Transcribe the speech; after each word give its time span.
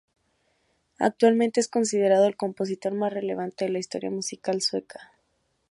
Actualmente 0.97 1.59
es 1.59 1.67
considerado 1.67 2.25
el 2.25 2.35
compositor 2.35 2.91
más 2.95 3.13
relevante 3.13 3.65
de 3.65 3.71
la 3.71 3.77
historia 3.77 4.09
musical 4.09 4.59
sueca. 4.59 5.11